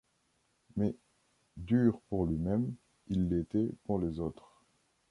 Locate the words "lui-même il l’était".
2.25-3.69